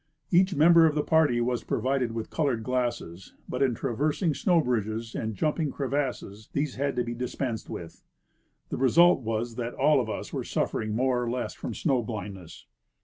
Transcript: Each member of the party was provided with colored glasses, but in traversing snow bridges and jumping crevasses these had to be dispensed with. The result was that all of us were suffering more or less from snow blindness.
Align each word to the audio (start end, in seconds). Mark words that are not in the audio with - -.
Each 0.31 0.55
member 0.55 0.87
of 0.87 0.95
the 0.95 1.03
party 1.03 1.39
was 1.41 1.63
provided 1.63 2.11
with 2.11 2.31
colored 2.31 2.63
glasses, 2.63 3.35
but 3.47 3.61
in 3.61 3.75
traversing 3.75 4.33
snow 4.33 4.59
bridges 4.59 5.13
and 5.13 5.35
jumping 5.35 5.69
crevasses 5.69 6.49
these 6.53 6.73
had 6.73 6.95
to 6.95 7.03
be 7.03 7.13
dispensed 7.13 7.69
with. 7.69 8.01
The 8.69 8.77
result 8.77 9.21
was 9.21 9.57
that 9.57 9.75
all 9.75 10.01
of 10.01 10.09
us 10.09 10.33
were 10.33 10.43
suffering 10.43 10.95
more 10.95 11.21
or 11.23 11.29
less 11.29 11.53
from 11.53 11.75
snow 11.75 12.01
blindness. 12.01 12.65